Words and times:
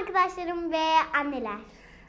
arkadaşlarım 0.00 0.72
ve 0.72 0.84
anneler. 1.20 1.58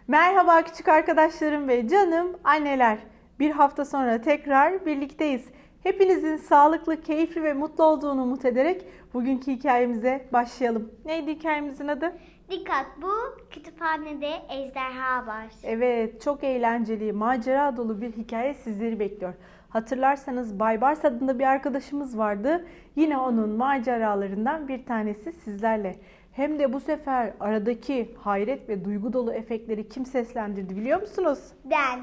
Merhaba 0.07 0.61
küçük 0.61 0.87
arkadaşlarım 0.87 1.67
ve 1.67 1.87
canım 1.87 2.37
anneler. 2.43 2.97
Bir 3.39 3.51
hafta 3.51 3.85
sonra 3.85 4.21
tekrar 4.21 4.85
birlikteyiz. 4.85 5.45
Hepinizin 5.83 6.37
sağlıklı, 6.37 7.01
keyifli 7.01 7.43
ve 7.43 7.53
mutlu 7.53 7.83
olduğunu 7.83 8.23
umut 8.23 8.45
ederek 8.45 8.85
bugünkü 9.13 9.51
hikayemize 9.51 10.27
başlayalım. 10.33 10.91
Neydi 11.05 11.31
hikayemizin 11.31 11.87
adı? 11.87 12.17
Dikkat 12.51 12.85
bu 13.01 13.11
kütüphanede 13.51 14.31
ejderha 14.49 15.27
var. 15.27 15.47
Evet, 15.63 16.21
çok 16.21 16.43
eğlenceli, 16.43 17.13
macera 17.13 17.77
dolu 17.77 18.01
bir 18.01 18.11
hikaye 18.11 18.53
sizleri 18.53 18.99
bekliyor. 18.99 19.33
Hatırlarsanız 19.69 20.59
Bay 20.59 20.81
Bars 20.81 21.05
adında 21.05 21.39
bir 21.39 21.43
arkadaşımız 21.43 22.17
vardı. 22.17 22.65
Yine 22.95 23.17
onun 23.17 23.49
maceralarından 23.49 24.67
bir 24.67 24.85
tanesi 24.85 25.31
sizlerle. 25.31 25.95
Hem 26.31 26.59
de 26.59 26.73
bu 26.73 26.79
sefer 26.79 27.33
aradaki 27.39 28.15
hayret 28.17 28.69
ve 28.69 28.85
duygu 28.85 29.13
dolu 29.13 29.33
efektleri 29.33 29.89
kim 29.89 30.05
seslendirdi 30.05 30.75
biliyor 30.77 31.01
musunuz? 31.01 31.39
Ben. 31.65 31.99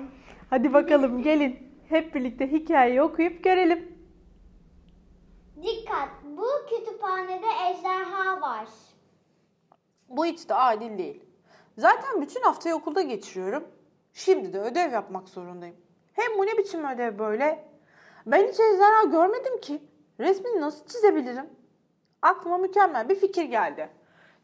Hadi 0.50 0.72
bakalım 0.72 1.22
gelin 1.22 1.58
hep 1.88 2.14
birlikte 2.14 2.52
hikayeyi 2.52 3.02
okuyup 3.02 3.44
görelim. 3.44 3.96
Dikkat 5.62 6.08
bu 6.24 6.46
kütüphanede 6.70 7.46
ejderha 7.70 8.40
var. 8.40 8.68
Bu 10.08 10.24
hiç 10.24 10.48
de 10.48 10.54
adil 10.54 10.98
değil. 10.98 11.24
Zaten 11.78 12.22
bütün 12.22 12.42
haftayı 12.42 12.74
okulda 12.74 13.02
geçiriyorum. 13.02 13.64
Şimdi 14.12 14.52
de 14.52 14.60
ödev 14.60 14.92
yapmak 14.92 15.28
zorundayım. 15.28 15.76
Hem 16.16 16.38
bu 16.38 16.46
ne 16.46 16.58
biçim 16.58 16.84
ödev 16.84 17.18
böyle? 17.18 17.64
Ben 18.26 18.48
hiç 18.48 18.60
ejderha 18.60 19.02
görmedim 19.04 19.60
ki. 19.60 19.82
Resmini 20.20 20.60
nasıl 20.60 20.86
çizebilirim? 20.86 21.50
Aklıma 22.22 22.58
mükemmel 22.58 23.08
bir 23.08 23.14
fikir 23.14 23.44
geldi. 23.44 23.88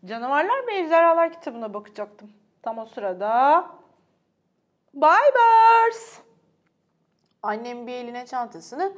Canavarlar 0.04 0.66
ve 0.66 0.74
Ejderhalar 0.74 1.32
kitabına 1.32 1.74
bakacaktım. 1.74 2.30
Tam 2.62 2.78
o 2.78 2.86
sırada... 2.86 3.66
Bye 4.94 5.34
Bars! 5.34 6.18
Annem 7.42 7.86
bir 7.86 7.92
eline 7.92 8.26
çantasını, 8.26 8.92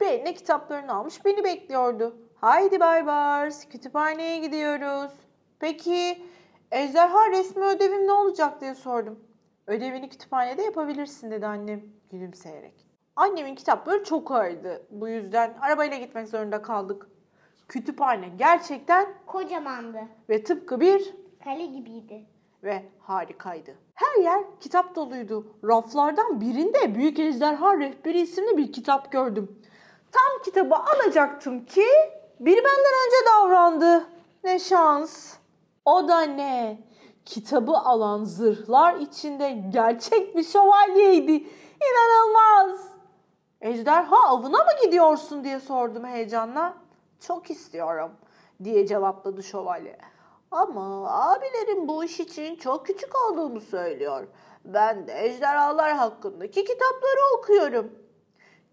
bir 0.00 0.06
eline 0.06 0.34
kitaplarını 0.34 0.94
almış 0.94 1.24
beni 1.24 1.44
bekliyordu. 1.44 2.16
Haydi 2.40 2.80
Bay 2.80 3.06
Bars, 3.06 3.68
kütüphaneye 3.68 4.38
gidiyoruz. 4.38 5.12
Peki 5.58 6.26
ejderha 6.70 7.30
resmi 7.30 7.64
ödevim 7.64 8.06
ne 8.06 8.12
olacak 8.12 8.60
diye 8.60 8.74
sordum. 8.74 9.29
Ödevini 9.70 10.08
kütüphanede 10.08 10.62
yapabilirsin 10.62 11.30
dedi 11.30 11.46
annem 11.46 11.82
gülümseyerek. 12.10 12.86
Annemin 13.16 13.54
kitapları 13.54 14.04
çok 14.04 14.30
ağırdı. 14.30 14.86
Bu 14.90 15.08
yüzden 15.08 15.54
arabayla 15.60 15.96
gitmek 15.96 16.28
zorunda 16.28 16.62
kaldık. 16.62 17.06
Kütüphane 17.68 18.28
gerçekten 18.28 19.06
Kocamandı. 19.26 19.98
ve 20.28 20.44
tıpkı 20.44 20.80
bir 20.80 21.14
Kale 21.44 21.66
gibiydi. 21.66 22.26
ve 22.64 22.82
harikaydı. 22.98 23.74
Her 23.94 24.22
yer 24.22 24.44
kitap 24.60 24.94
doluydu. 24.94 25.46
Raflardan 25.64 26.40
birinde 26.40 26.94
Büyük 26.94 27.18
Ejderha 27.18 27.78
Rehberi 27.78 28.20
isimli 28.20 28.56
bir 28.56 28.72
kitap 28.72 29.12
gördüm. 29.12 29.62
Tam 30.12 30.42
kitabı 30.44 30.74
alacaktım 30.74 31.64
ki 31.64 31.86
biri 32.40 32.56
benden 32.58 32.94
önce 33.06 33.16
davrandı. 33.34 34.06
Ne 34.44 34.58
şans. 34.58 35.36
O 35.84 36.08
da 36.08 36.20
ne? 36.22 36.78
Kitabı 37.24 37.72
alan 37.72 38.24
zırhlar 38.24 38.94
içinde 38.94 39.50
gerçek 39.50 40.36
bir 40.36 40.44
şövalyeydi. 40.44 41.32
İnanılmaz. 41.90 42.88
Ejderha 43.60 44.16
avına 44.28 44.58
mı 44.58 44.70
gidiyorsun 44.84 45.44
diye 45.44 45.60
sordum 45.60 46.04
heyecanla. 46.04 46.74
Çok 47.20 47.50
istiyorum 47.50 48.10
diye 48.64 48.86
cevapladı 48.86 49.42
şövalye. 49.42 49.98
Ama 50.50 51.10
abilerim 51.10 51.88
bu 51.88 52.04
iş 52.04 52.20
için 52.20 52.56
çok 52.56 52.86
küçük 52.86 53.10
olduğunu 53.16 53.60
söylüyor. 53.60 54.26
Ben 54.64 55.06
de 55.06 55.24
ejderhalar 55.24 55.92
hakkındaki 55.92 56.64
kitapları 56.64 57.38
okuyorum. 57.38 57.92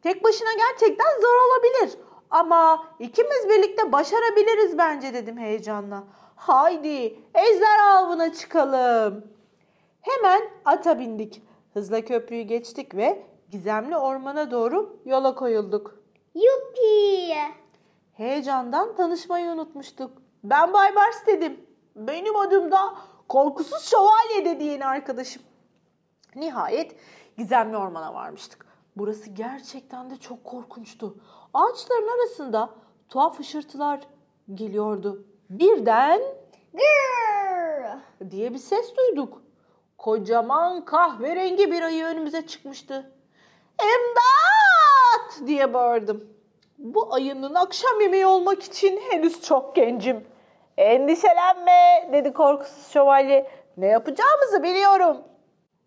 Tek 0.02 0.24
başına 0.24 0.50
gerçekten 0.54 1.22
zor 1.22 1.48
olabilir. 1.48 2.00
Ama 2.30 2.88
ikimiz 3.00 3.50
birlikte 3.50 3.92
başarabiliriz 3.92 4.78
bence 4.78 5.14
dedim 5.14 5.38
heyecanla. 5.38 6.04
Haydi 6.38 7.20
ejderha 7.34 7.98
avına 7.98 8.34
çıkalım. 8.34 9.26
Hemen 10.02 10.42
ata 10.66 11.00
bindik. 11.00 11.42
Hızla 11.74 12.02
köprüyü 12.02 12.42
geçtik 12.42 12.96
ve 12.96 13.26
gizemli 13.52 13.98
ormana 13.98 14.52
doğru 14.52 15.00
yola 15.06 15.36
koyulduk. 15.36 16.00
Yuppi. 16.36 17.34
Heyecandan 18.14 18.96
tanışmayı 18.96 19.52
unutmuştuk. 19.52 20.12
Ben 20.44 20.74
Bay 20.74 20.96
Bars 20.96 21.26
dedim. 21.28 21.66
Benim 21.96 22.36
adım 22.36 22.72
da 22.72 22.96
Korkusuz 23.30 23.84
Şövalye 23.84 24.46
dedi 24.46 24.64
yeni 24.64 24.86
arkadaşım. 24.86 25.42
Nihayet 26.36 26.96
gizemli 27.38 27.78
ormana 27.78 28.14
varmıştık. 28.14 28.66
Burası 28.98 29.30
gerçekten 29.30 30.10
de 30.10 30.18
çok 30.18 30.44
korkunçtu. 30.44 31.18
Ağaçların 31.54 32.20
arasında 32.20 32.70
tuhaf 33.10 33.40
hışırtılar 33.40 34.00
geliyordu. 34.54 35.24
Birden 35.50 36.22
Gırr. 36.74 38.32
diye 38.32 38.54
bir 38.54 38.58
ses 38.58 38.96
duyduk. 38.98 39.42
Kocaman 39.98 40.86
kahverengi 40.86 41.72
bir 41.72 41.82
ayı 41.82 42.06
önümüze 42.06 42.48
çıkmıştı. 42.48 43.12
İmdat 43.82 45.48
diye 45.48 45.74
bağırdım. 45.74 46.30
Bu 46.78 47.14
ayının 47.14 47.54
akşam 47.54 48.02
yemeği 48.02 48.26
olmak 48.26 48.64
için 48.64 49.00
henüz 49.10 49.42
çok 49.42 49.76
gencim. 49.76 50.28
Endişelenme 50.78 52.10
dedi 52.14 52.34
korkusuz 52.34 52.88
şövalye. 52.88 53.52
Ne 53.78 53.88
yapacağımızı 53.88 54.64
biliyorum. 54.64 55.18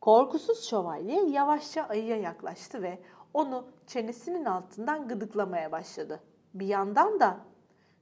Korkusuz 0.00 0.68
şövalye 0.70 1.24
yavaşça 1.24 1.82
ayıya 1.82 2.16
yaklaştı 2.16 2.82
ve 2.82 2.98
onu 3.34 3.64
çenesinin 3.86 4.44
altından 4.44 5.08
gıdıklamaya 5.08 5.72
başladı. 5.72 6.20
Bir 6.54 6.66
yandan 6.66 7.20
da 7.20 7.36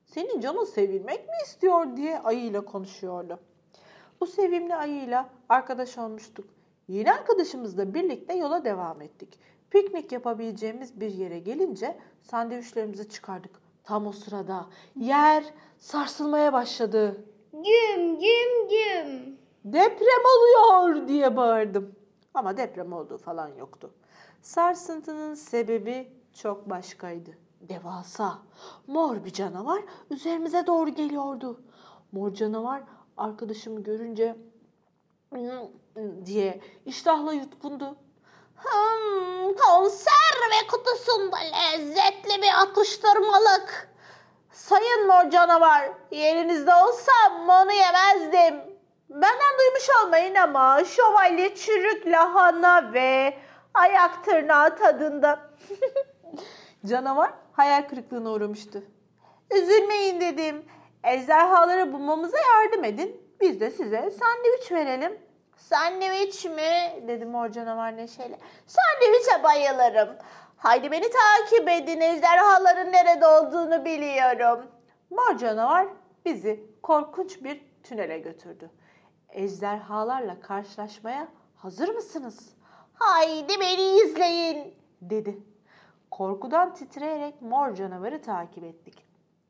senin 0.09 0.41
canın 0.41 0.65
sevilmek 0.65 1.29
mi 1.29 1.35
istiyor 1.45 1.97
diye 1.97 2.19
ayıyla 2.19 2.61
konuşuyordu. 2.61 3.39
Bu 4.21 4.27
sevimli 4.27 4.75
ayıyla 4.75 5.29
arkadaş 5.49 5.99
olmuştuk. 5.99 6.45
Yeni 6.89 7.13
arkadaşımızla 7.13 7.95
birlikte 7.95 8.35
yola 8.35 8.65
devam 8.65 9.03
ettik. 9.03 9.39
Piknik 9.71 10.13
yapabileceğimiz 10.13 11.01
bir 11.01 11.11
yere 11.11 11.39
gelince 11.39 11.99
sandviçlerimizi 12.23 13.09
çıkardık. 13.09 13.51
Tam 13.85 14.07
o 14.07 14.13
sırada 14.13 14.67
yer 14.97 15.45
sarsılmaya 15.79 16.53
başladı. 16.53 17.25
Güm 17.53 18.19
güm 18.19 18.69
güm. 18.69 19.39
Deprem 19.65 20.25
oluyor 20.37 21.09
diye 21.09 21.37
bağırdım. 21.37 21.95
Ama 22.35 22.57
deprem 22.57 22.93
olduğu 22.93 23.19
falan 23.19 23.49
yoktu. 23.49 23.91
Sarsıntının 24.43 25.35
sebebi 25.35 26.13
çok 26.35 26.71
başkaydı. 26.71 27.48
Devasa, 27.61 28.39
mor 28.87 29.25
bir 29.25 29.33
canavar 29.33 29.83
üzerimize 30.11 30.67
doğru 30.67 30.91
geliyordu. 30.91 31.61
Mor 32.13 32.35
canavar 32.35 32.83
arkadaşımı 33.17 33.83
görünce 33.83 34.37
diye 36.27 36.61
iştahla 36.87 37.33
yutkundu. 37.33 37.97
Hmm, 38.57 39.55
konserve 39.55 40.67
kutusunda 40.71 41.37
lezzetli 41.37 42.43
bir 42.43 42.63
atıştırmalık. 42.63 43.95
Sayın 44.53 45.07
mor 45.07 45.31
canavar, 45.31 45.91
yerinizde 46.11 46.71
olsam 46.75 47.49
onu 47.49 47.73
yemezdim. 47.73 48.79
Benden 49.11 49.59
duymuş 49.59 49.89
olmayın 50.05 50.35
ama 50.35 50.85
şövalye 50.85 51.55
çürük 51.55 52.07
lahana 52.07 52.93
ve 52.93 53.39
ayak 53.75 54.25
tırnağı 54.25 54.77
tadında. 54.77 55.41
canavar 56.87 57.33
hayal 57.59 57.89
kırıklığına 57.89 58.31
uğramıştı. 58.31 58.83
Üzülmeyin 59.51 60.21
dedim. 60.21 60.65
Ejderhaları 61.05 61.93
bulmamıza 61.93 62.37
yardım 62.39 62.85
edin. 62.85 63.23
Biz 63.41 63.61
de 63.61 63.71
size 63.71 64.11
sandviç 64.11 64.73
verelim. 64.73 65.19
Sandviç 65.57 66.45
mi? 66.45 67.03
dedi 67.09 67.25
mor 67.25 67.49
canavar 67.49 67.97
neşeyle. 67.97 68.39
Sandviçe 68.67 69.43
bayılırım. 69.43 70.17
Haydi 70.57 70.91
beni 70.91 71.07
takip 71.11 71.69
edin. 71.69 72.01
Ejderhaların 72.01 72.93
nerede 72.93 73.27
olduğunu 73.27 73.85
biliyorum. 73.85 74.67
Mor 75.11 75.39
canavar 75.39 75.87
bizi 76.25 76.65
korkunç 76.83 77.45
bir 77.45 77.61
tünele 77.83 78.19
götürdü. 78.19 78.71
Ejderhalarla 79.29 80.41
karşılaşmaya 80.41 81.29
hazır 81.57 81.89
mısınız? 81.89 82.55
Haydi 82.95 83.61
beni 83.61 84.01
izleyin 84.01 84.75
dedi. 85.01 85.39
Korkudan 86.11 86.75
titreyerek 86.75 87.43
mor 87.43 87.75
canavarı 87.75 88.23
takip 88.23 88.65
ettik. 88.65 89.07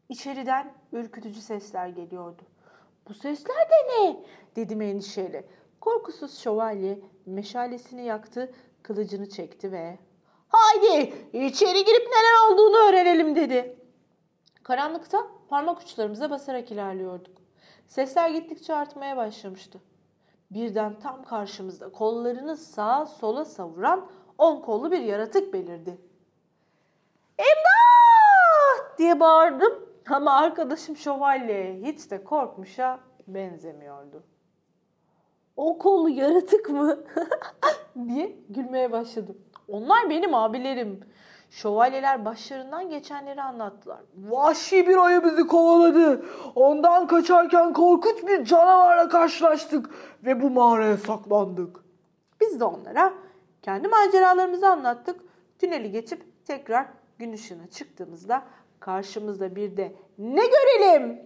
İçeriden 0.09 0.73
ürkütücü 0.93 1.41
sesler 1.41 1.89
geliyordu. 1.89 2.43
Bu 3.09 3.15
sesler 3.15 3.57
de 3.57 3.89
ne? 3.89 4.25
dedim 4.57 4.83
endişeyle. 4.83 5.45
Korkusuz 5.81 6.39
şövalye 6.39 7.01
meşalesini 7.27 8.05
yaktı, 8.05 8.53
kılıcını 8.83 9.29
çekti 9.29 9.73
ve 9.73 9.99
Haydi 10.49 11.15
içeri 11.33 11.85
girip 11.85 12.07
neler 12.09 12.53
olduğunu 12.53 12.77
öğrenelim 12.89 13.35
dedi. 13.35 13.79
Karanlıkta 14.63 15.27
parmak 15.49 15.81
uçlarımıza 15.81 16.31
basarak 16.31 16.73
ilerliyorduk. 16.73 17.39
Sesler 17.87 18.31
gittikçe 18.31 18.75
artmaya 18.75 19.17
başlamıştı. 19.17 19.81
Birden 20.51 20.99
tam 20.99 21.25
karşımızda 21.25 21.93
kollarını 21.93 22.57
sağa 22.57 23.07
sola 23.07 23.45
savuran 23.45 24.11
on 24.39 24.61
kollu 24.61 24.91
bir 24.91 25.01
yaratık 25.01 25.53
belirdi. 25.53 26.08
Diye 28.99 29.21
bağırdım 29.21 29.73
ama 30.11 30.33
arkadaşım 30.33 30.97
şövalyeye 30.97 31.81
hiç 31.83 32.11
de 32.11 32.25
korkmuşa 32.25 33.01
benzemiyordu. 33.27 34.23
O 35.57 35.79
kollu 35.79 36.09
yaratık 36.09 36.71
mı? 36.71 36.99
diye 38.09 38.37
gülmeye 38.49 38.93
başladım. 38.93 39.39
Onlar 39.69 40.11
benim 40.11 40.35
abilerim. 40.35 41.01
Şövalyeler 41.51 42.25
başlarından 42.25 42.91
geçenleri 42.91 43.43
anlattılar. 43.43 44.01
Vahşi 44.17 44.89
bir 44.89 44.97
ayı 44.97 45.25
bizi 45.25 45.47
kovaladı. 45.47 46.25
Ondan 46.55 47.07
kaçarken 47.07 47.73
korkunç 47.73 48.27
bir 48.27 48.45
canavarla 48.45 49.09
karşılaştık 49.09 49.91
ve 50.25 50.43
bu 50.43 50.51
mağaraya 50.51 50.97
saklandık. 50.97 51.85
Biz 52.41 52.61
de 52.61 52.65
onlara 52.65 53.13
kendi 53.63 53.89
maceralarımızı 53.89 54.69
anlattık. 54.69 55.21
Tüneli 55.59 55.91
geçip 55.91 56.47
tekrar 56.47 56.87
gün 57.19 57.33
ışığına 57.33 57.67
çıktığımızda 57.67 58.43
karşımızda 58.81 59.57
bir 59.57 59.77
de 59.77 59.93
ne 60.19 60.47
görelim? 60.47 61.21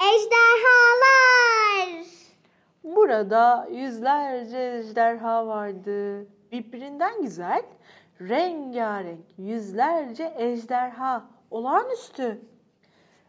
Ejderhalar. 0.00 1.10
Burada 2.84 3.68
yüzlerce 3.70 4.58
ejderha 4.58 5.46
vardı. 5.46 6.26
Birbirinden 6.52 7.22
güzel, 7.22 7.62
rengarenk 8.20 9.24
yüzlerce 9.38 10.34
ejderha. 10.36 11.24
Olağanüstü. 11.50 12.40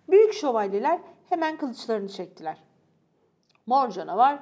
Büyük 0.10 0.34
şövalyeler 0.34 1.00
hemen 1.30 1.58
kılıçlarını 1.58 2.10
çektiler. 2.10 2.58
Mor 3.66 3.90
canavar 3.90 4.40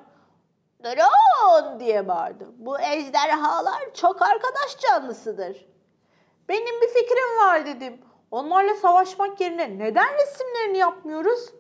durun 0.83 1.80
diye 1.80 2.07
bağırdı. 2.07 2.47
Bu 2.57 2.80
ejderhalar 2.80 3.94
çok 3.94 4.21
arkadaş 4.21 4.80
canlısıdır. 4.80 5.65
Benim 6.50 6.81
bir 6.81 6.88
fikrim 6.88 7.38
var 7.42 7.65
dedim. 7.65 8.01
Onlarla 8.31 8.74
savaşmak 8.74 9.42
yerine 9.42 9.78
neden 9.80 10.14
resimlerini 10.14 10.78
yapmıyoruz? 10.78 11.54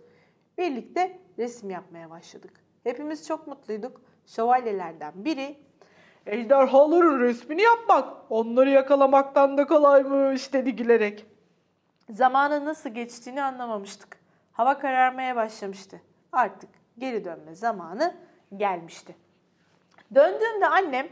Birlikte 0.57 1.19
resim 1.37 1.69
yapmaya 1.69 2.09
başladık. 2.09 2.53
Hepimiz 2.83 3.27
çok 3.27 3.47
mutluyduk. 3.47 4.01
Şövalyelerden 4.25 5.13
biri 5.15 5.57
Ejderhaların 6.25 7.19
resmini 7.19 7.61
yapmak 7.61 8.13
onları 8.29 8.69
yakalamaktan 8.69 9.57
da 9.57 9.67
kolaymış 9.67 10.53
dedi 10.53 10.75
gülerek. 10.75 11.25
zamanın 12.09 12.65
nasıl 12.65 12.89
geçtiğini 12.89 13.43
anlamamıştık. 13.43 14.19
Hava 14.51 14.79
kararmaya 14.79 15.35
başlamıştı. 15.35 16.01
Artık 16.31 16.69
geri 16.97 17.25
dönme 17.25 17.55
zamanı 17.55 18.15
gelmişti. 18.57 19.15
Döndüğümde 20.15 20.67
annem, 20.67 21.07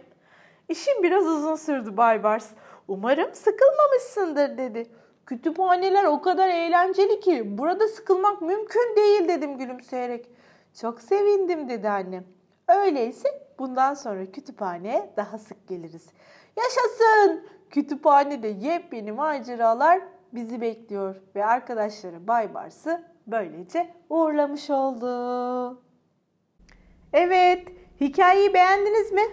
işin 0.69 1.03
biraz 1.03 1.27
uzun 1.27 1.55
sürdü 1.55 1.97
Bay 1.97 2.23
Bars. 2.23 2.49
Umarım 2.87 3.33
sıkılmamışsındır 3.33 4.57
dedi. 4.57 4.91
Kütüphaneler 5.27 6.03
o 6.03 6.21
kadar 6.21 6.47
eğlenceli 6.47 7.19
ki 7.19 7.57
burada 7.57 7.87
sıkılmak 7.87 8.41
mümkün 8.41 8.95
değil 8.95 9.27
dedim 9.27 9.57
gülümseyerek. 9.57 10.29
Çok 10.81 11.01
sevindim 11.01 11.69
dedi 11.69 11.89
annem. 11.89 12.23
Öyleyse 12.67 13.47
bundan 13.59 13.93
sonra 13.93 14.25
kütüphaneye 14.25 15.13
daha 15.17 15.37
sık 15.37 15.67
geliriz. 15.67 16.05
Yaşasın! 16.57 17.45
Kütüphanede 17.69 18.47
yepyeni 18.47 19.11
maceralar 19.11 20.01
bizi 20.33 20.61
bekliyor 20.61 21.15
ve 21.35 21.45
arkadaşları 21.45 22.27
Bay 22.27 22.53
Bars'ı 22.53 23.03
böylece 23.27 23.93
uğurlamış 24.09 24.69
oldu. 24.69 25.81
Evet, 27.13 27.67
hikayeyi 28.01 28.53
beğendiniz 28.53 29.11
mi? 29.11 29.23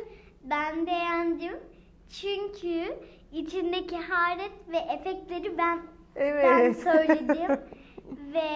Ben 0.43 0.87
beğendim. 0.87 1.61
Çünkü 2.09 2.95
içindeki 3.33 3.97
haret 3.97 4.53
ve 4.73 4.77
efektleri 4.77 5.59
ben 5.59 5.79
ben 6.17 6.23
Evet. 6.23 6.79
söyledim. 6.79 7.51
ve 8.35 8.51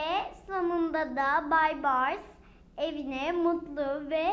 sonunda 0.46 1.16
da 1.16 1.50
Bay 1.50 1.82
Bars 1.82 2.18
evine 2.78 3.32
mutlu 3.32 4.10
ve 4.10 4.24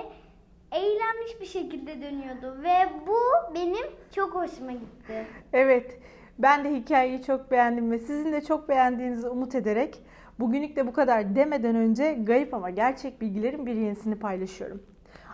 eğlenmiş 0.72 1.42
bir 1.42 1.46
şekilde 1.46 2.02
dönüyordu. 2.02 2.64
Ve 2.64 2.90
bu 3.08 3.18
benim 3.56 3.88
çok 4.16 4.36
hoşuma 4.36 4.72
gitti. 4.72 5.26
Evet, 5.54 6.00
ben 6.40 6.64
de 6.66 6.76
hikayeyi 6.76 7.24
çok 7.24 7.52
beğendim 7.52 7.92
ve 7.92 8.00
sizin 8.00 8.34
de 8.34 8.42
çok 8.42 8.70
beğendiğinizi 8.70 9.28
umut 9.28 9.56
ederek 9.56 9.96
bugünlük 10.40 10.76
de 10.76 10.88
bu 10.88 10.94
kadar 10.94 11.36
demeden 11.36 11.76
önce 11.76 12.14
gayip 12.14 12.54
ama 12.54 12.70
gerçek 12.70 13.22
bilgilerin 13.22 13.66
bir 13.66 13.76
yenisini 13.76 14.20
paylaşıyorum. 14.20 14.84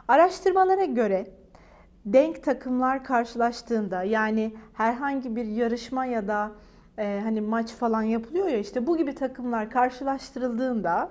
Araştırmalara 0.07 0.85
göre 0.85 1.27
denk 2.05 2.43
takımlar 2.43 3.03
karşılaştığında 3.03 4.03
yani 4.03 4.55
herhangi 4.73 5.35
bir 5.35 5.45
yarışma 5.45 6.05
ya 6.05 6.27
da 6.27 6.51
e, 6.97 7.19
hani 7.23 7.41
maç 7.41 7.71
falan 7.71 8.01
yapılıyor 8.01 8.47
ya 8.47 8.57
işte 8.57 8.87
bu 8.87 8.97
gibi 8.97 9.15
takımlar 9.15 9.69
karşılaştırıldığında 9.69 11.09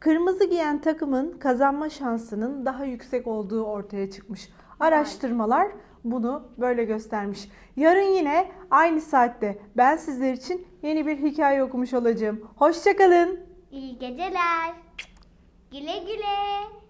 kırmızı 0.00 0.44
giyen 0.44 0.80
takımın 0.80 1.38
kazanma 1.38 1.90
şansının 1.90 2.66
daha 2.66 2.84
yüksek 2.84 3.26
olduğu 3.26 3.64
ortaya 3.64 4.10
çıkmış. 4.10 4.48
Araştırmalar 4.80 5.68
bunu 6.04 6.48
böyle 6.58 6.84
göstermiş. 6.84 7.48
Yarın 7.76 8.14
yine 8.16 8.48
aynı 8.70 9.00
saatte 9.00 9.58
ben 9.76 9.96
sizler 9.96 10.32
için 10.32 10.66
yeni 10.82 11.06
bir 11.06 11.16
hikaye 11.16 11.62
okumuş 11.62 11.94
olacağım. 11.94 12.50
Hoşçakalın. 12.56 13.40
İyi 13.70 13.98
geceler. 13.98 14.74
Güle 15.70 15.98
güle. 15.98 16.83